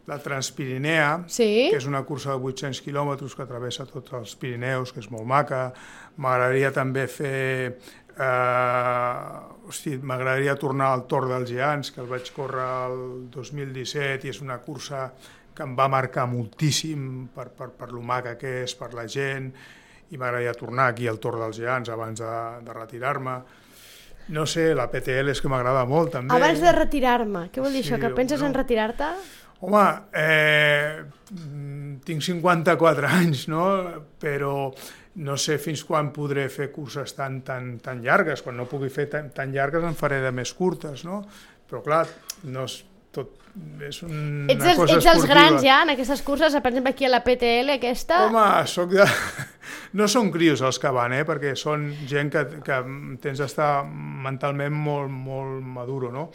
[0.10, 1.68] la Transpirinea, Sí?
[1.70, 5.26] que és una cursa de 800 quilòmetres que travessa tots els Pirineus, que és molt
[5.30, 5.72] maca.
[6.18, 7.78] M'agradaria també fer...
[8.20, 14.32] Eh, hosti, m'agradaria tornar al Tor dels Geants, que el vaig córrer el 2017 i
[14.34, 15.12] és una cursa
[15.56, 19.52] que em va marcar moltíssim per, per, per lo maca que és, per la gent,
[20.10, 23.36] i m'agradaria tornar aquí al Tor dels Geants abans de, de retirar-me.
[24.30, 26.36] No sé, la PTL és que m'agrada molt també.
[26.36, 28.00] Abans de retirar-me, què vol dir Sí, això?
[28.02, 28.50] Que penses no.
[28.52, 29.08] en retirar-te?
[29.66, 29.84] Home,
[30.16, 31.04] eh,
[32.06, 33.64] tinc 54 anys, no?
[34.22, 34.70] Però
[35.20, 38.44] no sé fins quan podré fer curses tan, tan, tan llargues.
[38.46, 41.24] Quan no pugui fer tan, tan llargues en faré de més curtes, no?
[41.70, 42.06] Però clar,
[42.50, 42.80] no és
[43.14, 43.36] tot...
[43.84, 45.34] És una Ets, els, cosa ets els esportiva.
[45.34, 48.22] grans ja en aquestes curses, per exemple aquí a la PTL aquesta?
[48.28, 49.08] Home, soc de,
[49.94, 51.26] no són crios els que van, eh?
[51.28, 52.80] perquè són gent que, que
[53.22, 56.30] tens d'estar mentalment molt, molt maduro, no?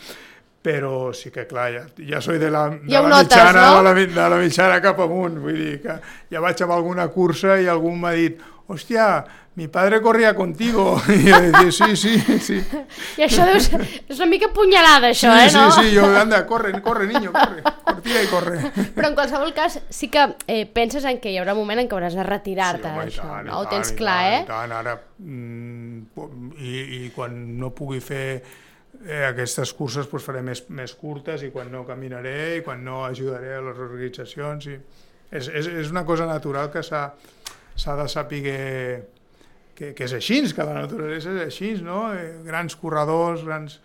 [0.65, 3.77] però sí que clar, ja, ja soy de la, de Ja la notes, mitjana, no?
[3.77, 5.99] de, la, de la mitjana cap amunt, vull dir que
[6.33, 8.41] ja vaig amb alguna cursa i algú m'ha dit
[8.73, 9.09] hòstia,
[9.57, 12.57] mi padre corria contigo, i jo dic, sí, sí, sí,
[13.21, 13.79] I això deu ser...
[14.11, 15.69] És una mica punyalada, sí, això, eh, no?
[15.77, 18.57] sí, sí, jo, anda, corre, corre, niño, corre, cortilla i corre.
[18.97, 21.91] Però en qualsevol cas, sí que eh, penses en que hi haurà un moment en
[21.91, 23.61] què hauràs de retirar-te i d'això, tant, no?
[23.61, 24.49] Ho tant, tens i clar, tant, eh?
[24.51, 30.65] Tant, ara, mm, i, i quan no pugui fer eh, aquestes curses doncs faré més,
[30.75, 34.67] més curtes i quan no caminaré i quan no ajudaré a les organitzacions.
[34.67, 34.81] I
[35.31, 37.07] és, és, és una cosa natural que s'ha
[37.75, 39.09] s'ha de saber
[39.75, 42.13] que, que és així, que la naturalesa és així, no?
[42.15, 43.81] Eh, grans corredors, grans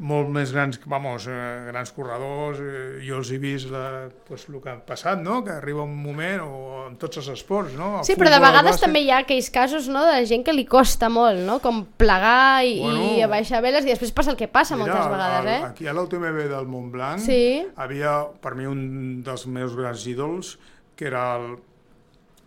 [0.00, 4.56] molt més grans, vamos, eh, grans corredors, eh, jo els he vist la, pues, el
[4.64, 5.42] que ha passat, no?
[5.44, 7.98] que arriba un moment, o en tots els esports, no?
[7.98, 8.86] El Sí, però de futbol, vegades bàsquet.
[8.86, 11.58] també hi ha aquells casos no, de gent que li costa molt, no?
[11.60, 13.10] com plegar i, Bueno.
[13.18, 15.66] i abaixar veles i després passa el que passa Mira, moltes vegades, el- eh?
[15.68, 17.66] Aquí a l'UTMB del Montblanc Sí.
[17.76, 20.58] havia per mi un dels meus grans ídols,
[20.96, 21.58] que era el,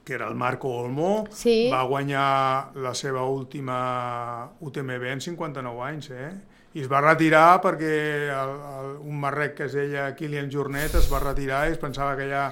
[0.03, 1.69] que era el Marco Olmo, Sí.
[1.71, 6.31] va guanyar la seva última UTMB en 59 anys, eh?
[6.73, 7.93] I es va retirar perquè
[8.33, 12.15] el, el, un marrec que es deia Kilian Jornet es va retirar i es pensava
[12.17, 12.47] que ja...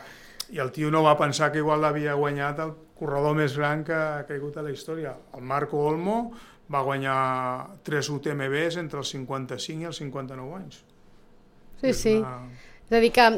[0.51, 3.93] I el tio no va pensar que igual l'havia guanyat el corredor més gran que
[3.95, 5.13] ha caigut a la història.
[5.33, 6.33] El Marco Olmo
[6.71, 10.81] va guanyar tres UTMBs entre els 55 i els 59 anys.
[11.79, 12.17] Sí, És sí.
[12.17, 12.49] una-
[12.89, 13.29] És a dir, que,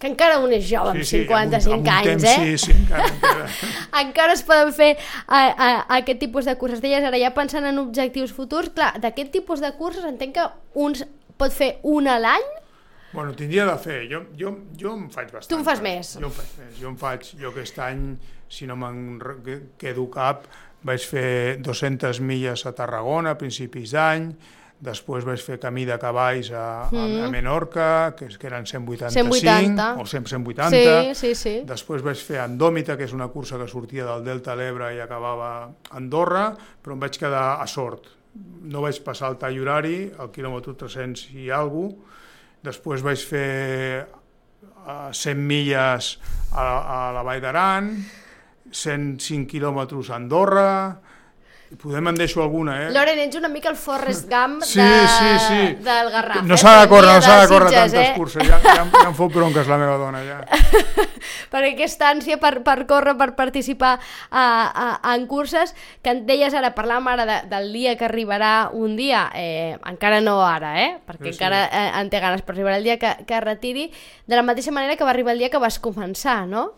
[0.00, 2.36] que encara un és jove amb 55 amb un, amb anys, temps, eh?
[2.56, 3.48] Sí, sí, encara, encara.
[4.02, 6.80] encara es poden fer a, a, a aquest tipus de curses.
[6.80, 10.48] Deies ara, ja pensant en objectius futurs, clar, d'aquest tipus de curses entenc que
[10.80, 11.04] uns
[11.40, 12.48] pot fer un a l'any,
[13.10, 14.04] Bueno, tindria de fer.
[14.06, 15.50] Jo, jo, jo em faig bastant.
[15.50, 16.12] Tu en fas més.
[16.14, 16.74] Jo en faig més.
[16.78, 18.04] Jo en faig, jo aquest any,
[18.46, 19.18] si no me'n
[19.80, 20.46] quedo cap,
[20.86, 24.30] vaig fer 200 milles a Tarragona a principis d'any,
[24.80, 29.36] després vaig fer camí de cavalls a, a, a Menorca, que, és, que eren 185,
[29.36, 29.88] 180.
[30.00, 30.70] o 100, 180.
[30.72, 31.54] Sí, sí, sí.
[31.68, 35.02] Després vaig fer Andòmita, que és una cursa que sortia del Delta de l'Ebre i
[35.04, 36.48] acabava a Andorra,
[36.80, 38.08] però em vaig quedar a sort.
[38.70, 42.18] No vaig passar el tall horari, al quilòmetre 300 i alguna cosa.
[42.60, 46.10] Després vaig fer uh, 100 milles
[46.52, 47.94] a, a la Vall d'Aran,
[48.70, 50.72] 105 quilòmetres a Andorra,
[51.78, 52.90] podem en deixo alguna, eh?
[52.90, 55.60] Loren, ets una mica el Forrest Gump Sí, de, sí, sí.
[55.84, 56.42] del Garraf.
[56.42, 56.58] No eh?
[56.58, 58.12] s'ha de córrer, no s'ha de córrer tantes eh?
[58.16, 60.40] curses, ja, ja, ja em fot bronques la meva dona, ja.
[61.52, 63.92] per aquesta ànsia per, per córrer, per participar
[64.30, 68.70] a, a, en curses, que en deies ara, parlàvem ara de, del dia que arribarà
[68.72, 71.38] un dia, eh, encara no ara, eh, perquè Sí, sí.
[71.38, 73.90] encara eh, en té ganes, però arribarà el dia que, que retiri,
[74.26, 76.72] de la mateixa manera que va arribar el dia que vas començar, no?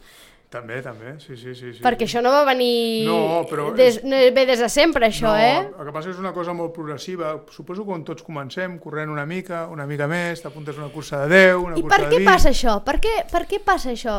[0.52, 1.70] També, també, sí, sí, sí.
[1.72, 1.80] sí.
[1.80, 3.06] Perquè això no va venir...
[3.08, 5.62] No, però Des, és- no ve des de sempre, això, no, eh?
[5.80, 7.30] El que passa és una cosa molt progressiva.
[7.50, 11.30] Suposo que quan tots comencem corrent una mica, una mica més, t'apuntes una cursa de
[11.32, 12.28] 10, una I cursa per de què 20...
[12.28, 12.74] passa això?
[12.84, 14.18] Per què, per què passa això?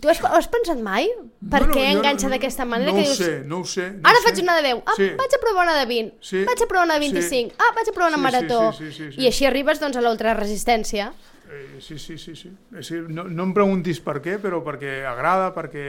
[0.00, 1.10] Tu has, ho has pensat mai?
[1.12, 2.90] Per Bueno, què jo enganxa no- d'aquesta manera?
[2.90, 3.90] No que ho dius, sé, no ho sé.
[4.00, 4.30] No Ara ho sé.
[4.30, 5.10] faig una de 10, ah, Sí.
[5.20, 6.44] vaig a provar una de 20, Sí.
[6.48, 7.12] vaig a provar una de Sí.
[7.12, 8.72] 25, ah, vaig a provar una Sí, sí, marató.
[8.72, 9.20] sí, sí, sí, sí.
[9.20, 11.12] I així arribes doncs, a l'ultraresistència.
[11.50, 12.34] Eh, sí, sí, sí.
[12.34, 12.50] sí.
[12.76, 15.84] És no, no em preguntis per què, però perquè agrada, perquè...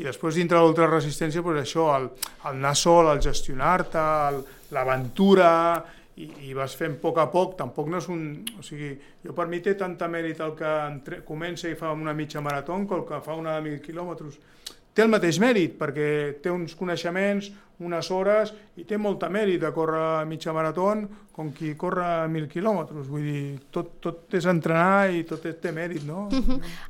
[0.00, 2.08] I després dintre de l'ultraresistència, doncs això, el,
[2.44, 4.06] el anar sol, el gestionar-te,
[4.72, 5.52] l'aventura,
[6.16, 8.24] i, i vas fent a poc a poc, tampoc no és un...
[8.60, 8.92] O sigui,
[9.24, 12.76] jo per mi té tanta mèrit el que entre, comença i fa una mitja marató
[12.88, 14.38] que el que fa una de mil quilòmetres.
[14.92, 16.08] Té el mateix mèrit, perquè
[16.44, 17.50] té uns coneixements,
[17.82, 20.90] unes hores, i té molta mèrit de córrer mitja marató
[21.32, 23.08] com qui corre mil quilòmetres.
[23.08, 26.28] Vull dir, tot, tot és entrenar i tot té mèrit, no?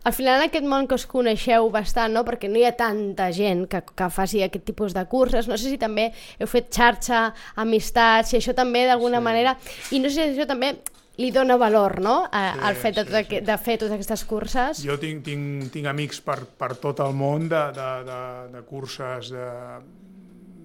[0.05, 2.25] Al final en aquest món que us coneixeu bastant, no?
[2.27, 5.71] perquè no hi ha tanta gent que, que faci aquest tipus de curses, no sé
[5.71, 6.11] si també
[6.41, 9.25] heu fet xarxa, amistats, si això també d'alguna Sí.
[9.25, 9.57] manera,
[9.93, 10.75] i no sé si això també
[11.21, 12.23] li dona valor no?
[12.33, 14.81] a, Sí, al fet de, sí, tot aqu- de fer totes aquestes curses.
[14.85, 18.21] Jo tinc, tinc, tinc amics per, per tot el món de, de, de,
[18.55, 19.47] de curses, de,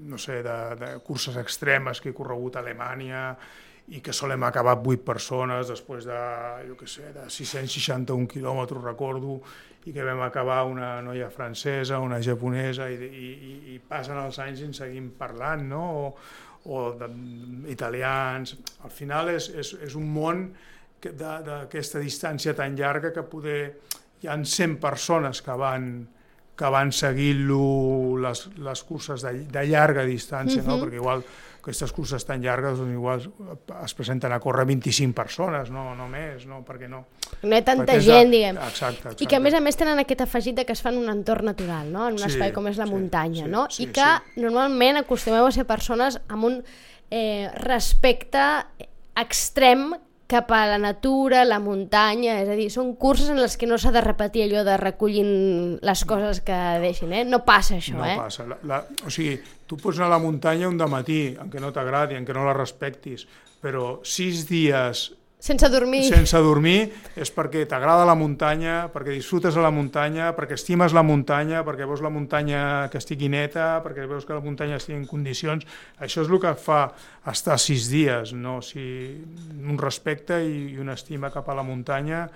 [0.07, 3.31] no sé, de, de curses extremes que he corregut a Alemanya
[3.87, 6.17] i que solem acabar 8 persones després de,
[6.67, 9.37] jo què sé, de 661 quilòmetres, recordo,
[9.87, 14.39] i que vam acabar una noia francesa, una japonesa, i, i, i, i passen els
[14.43, 15.83] anys i en seguim parlant, no?
[16.01, 16.09] O,
[16.67, 17.09] o de,
[17.71, 18.55] italians...
[18.83, 20.43] Al final és, és, és un món
[21.01, 23.61] d'aquesta distància tan llarga que poder...
[24.17, 25.91] Hi han 100 persones que van
[26.57, 30.67] que van seguint-lo les, les curses de, de llarga distància, Mhm.
[30.67, 30.79] no?
[30.81, 31.21] perquè igual
[31.61, 33.25] aquestes curses tan llargues doncs igual
[33.83, 36.61] es presenten a córrer 25 persones, no, no més, no?
[36.65, 37.05] perquè no.
[37.43, 38.55] No hi ha tanta Perquè gent, diguem.
[38.57, 39.23] Exacte, exacte.
[39.23, 41.09] I que a més a més tenen aquest afegit de que es fan en un
[41.11, 42.07] entorn natural, no?
[42.07, 43.67] en un Sí, espai com és la sí, muntanya, sí, no?
[43.69, 44.07] sí, I que
[44.41, 46.63] normalment acostumeu a ser persones amb un
[47.11, 48.39] eh, respecte
[49.15, 49.91] extrem
[50.27, 53.77] cap a la natura, la muntanya, és a dir, són curses en les que no
[53.79, 55.31] s'ha de repetir allò de recollint
[55.87, 57.23] les coses que deixin, eh?
[57.23, 58.17] No passa això, no eh?
[58.19, 58.43] passa.
[58.49, 62.19] La, la, o sigui, tu pots anar a la muntanya un matí, encara no t'agradi,
[62.19, 63.23] encara no la respectis,
[63.63, 65.07] però sis dies
[65.39, 66.01] Sense dormir.
[66.09, 71.03] sense dormir és perquè t'agrada la muntanya, perquè disfrutes a la muntanya, perquè estimes la
[71.05, 75.05] muntanya, perquè veus la muntanya que estigui neta, perquè veus que la muntanya estigui en
[75.05, 75.63] condicions.
[76.01, 76.91] Això és el que fa
[77.29, 78.57] estar sis dies, no?
[78.57, 79.21] O sigui,
[79.61, 82.27] un respecte i, una estima cap a la muntanya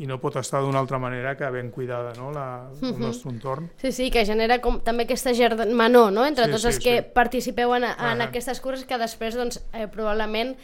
[0.00, 3.00] i no pot estar d'una altra manera que ben cuidada, no?, la, el Mhm.
[3.00, 3.70] nostre entorn.
[3.80, 6.96] Sí, sí, que genera com, també aquesta germanor, no?, entre Sí, tots sí, els que
[7.02, 7.06] sí.
[7.14, 8.24] participeu en, en Ahà.
[8.28, 10.56] aquestes curses que després, doncs, eh, probablement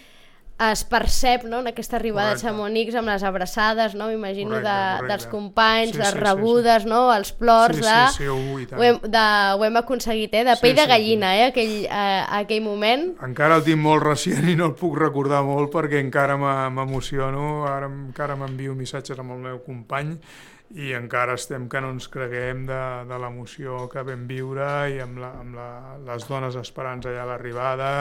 [0.58, 2.46] es percep, no?, en aquesta arribada Correcte.
[2.46, 6.22] a Chamonix amb les abraçades, no?, m'imagino, de, Correcte, dels companys, Sí, les sí, sí,
[6.24, 7.96] rebudes, no?, els plors Sí, de...
[8.14, 9.24] sí, sí, ui, ho, hem, de...
[9.58, 13.04] ho hem aconseguit, eh?, de Sí, pell de sí, gallina, eh, aquell, eh, aquell moment.
[13.28, 17.66] Encara el tinc molt recient i no el puc recordar molt perquè encara m'e- m'emociono,
[17.68, 20.16] ara encara m'envio missatges amb el meu company
[20.74, 25.20] i encara estem que no ens creguem de, de l'emoció que vam viure i amb,
[25.22, 25.68] la, amb la,
[26.08, 27.92] les dones esperants allà a l'arribada.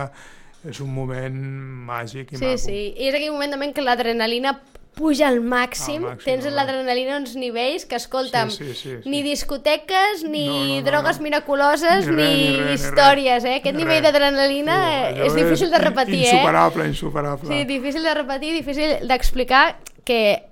[0.68, 1.36] És un moment
[1.86, 2.58] màgic i Sí, maco.
[2.58, 4.60] sí, i és aquell moment també en què l'adrenalina
[4.96, 8.74] puja al màxim, Al màxim, tens al l'adrenalina a uns nivells que, escolta'm, Sí, sí,
[8.74, 9.10] sí, sí.
[9.10, 11.24] ni discoteques, ni No, no, no, drogues no.
[11.24, 13.56] miraculoses, Ni ni, res, ni res, ni històries, eh?
[13.60, 14.08] Aquest Ni nivell res.
[14.08, 14.78] d'adrenalina
[15.12, 16.32] és difícil de repetir, eh?
[16.32, 17.50] Insuperable, insuperable.
[17.50, 20.44] Sí, difícil de repetir, difícil d'explicar que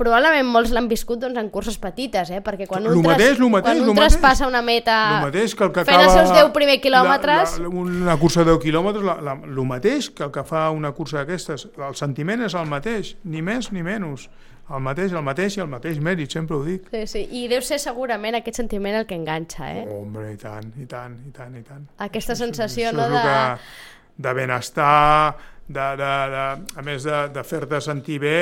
[0.00, 2.40] probablement molts l'han viscut doncs, en curses petites, eh?
[2.44, 4.16] perquè quan un, Lo mateix, lo mateix, quan un mateix.
[4.16, 7.58] traspassa una meta mateix que el que fent els seus 10 primers quilòmetres...
[7.60, 10.70] La, la, una cursa de 10 quilòmetres, la, la, el mateix que el que fa
[10.74, 11.68] una cursa d'aquestes.
[11.76, 14.26] El sentiment és el mateix, ni més ni menys.
[14.70, 16.84] El mateix, el mateix i el mateix mèrit, sempre ho dic.
[16.94, 17.22] Sí, sí.
[17.40, 19.86] I deu ser segurament aquest sentiment el que enganxa, eh?
[19.90, 21.88] Hombre, i tant, i tant, i tant, i tant.
[22.06, 23.24] Aquesta Això- sensació, això no, de...
[23.24, 25.34] Que, de benestar,
[25.66, 26.44] de, de, de,
[26.78, 28.36] a més de, de fer-te sentir bé,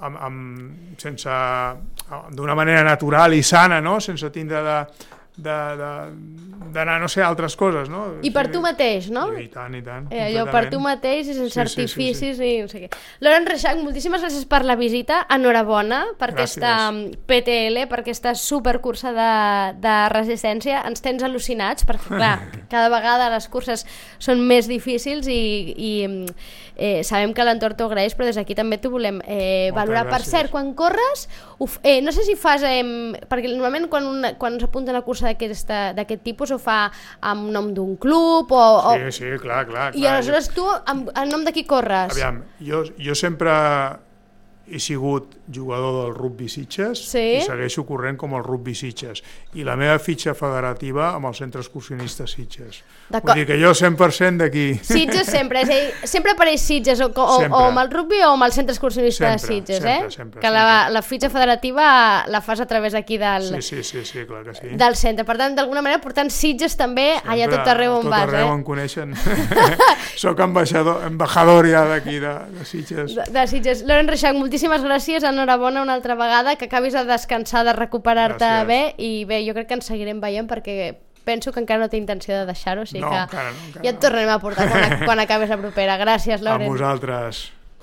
[0.00, 1.30] amb, amb, sense
[2.36, 3.98] d'una manera natural i sana, no?
[4.00, 4.78] sense tindre de
[5.36, 8.06] d'anar, no sé, a altres coses, no?
[8.24, 9.26] I per tu mateix, no?
[9.36, 10.08] I, i tant, i tant.
[10.10, 12.90] Eh, allò per tu mateix i sense Sí, sí, sí, artificis i no sé què.
[13.24, 15.22] Loren Reixac, moltíssimes gràcies per la visita.
[15.32, 16.56] Enhorabona per Gràcies.
[16.56, 19.30] aquesta mm, PTL, per aquesta supercursa de,
[19.84, 20.82] de resistència.
[20.88, 22.34] Ens tens al·lucinats, perquè, clar,
[22.72, 23.84] cada vegada les curses
[24.18, 25.40] són més difícils i,
[25.76, 26.38] i mm,
[26.76, 30.06] eh, sabem que l'entorn t'ho agraeix, però des d'aquí també t'ho volem eh, Moltes valorar.
[30.08, 30.32] Per gràcies.
[30.32, 31.28] cert, quan corres,
[31.60, 32.64] uf, eh, no sé si fas...
[32.64, 32.82] Eh,
[33.26, 37.50] perquè normalment quan, una, quan s'apunta a una cursa d'aquesta- d'aquest tipus ho fa amb
[37.50, 39.90] nom d'un club o, o, Sí, sí, clar, clar.
[39.94, 40.14] i clar.
[40.14, 42.12] aleshores tu, en, en nom de qui corres?
[42.16, 43.50] Aviam, jo, jo sempre
[44.70, 47.22] he sigut jugador del rugby Sitges Sí?
[47.38, 49.22] i segueixo corrent com el rugby Sitges
[49.54, 52.82] i la meva fitxa federativa amb el centre excursionista Sitges.
[53.10, 54.64] Vull dir que jo 100% d'aquí.
[54.82, 57.54] Sitges sempre, és dir, sempre apareix Sitges o, o, Sempre.
[57.54, 60.10] o amb el rugby o amb el centre excursionista de Sempre, Sitges, sempre, eh?
[60.10, 60.94] sempre, que la, sempre.
[60.96, 61.86] la fitxa federativa
[62.26, 64.74] la fas a través d'aquí del, Sí, sí, sí, sí, clar que sí.
[64.74, 65.24] del centre.
[65.24, 68.48] Per tant, d'alguna manera, portant Sitges també allà Sempre, tot arreu on tot vas, arreu
[68.48, 68.54] eh?
[68.56, 69.14] em coneixen.
[70.24, 73.14] Soc ambaixador, embajador ja d'aquí, de, de Sitges.
[73.14, 73.82] De, de Sitges.
[73.86, 78.94] Loren Reixac, moltíssimes gràcies, enhorabona una altra vegada, que acabis de descansar, de recuperar-te bé,
[78.96, 80.94] i bé, jo crec que ens seguirem veient perquè
[81.26, 83.84] penso que encara no té intenció de deixar-ho, o sigui No, que encara no, encara
[83.84, 85.98] ja et tornarem a portar quan, quan acabis la propera.
[86.00, 86.70] Gràcies, A Loren.
[86.70, 87.50] vosaltres.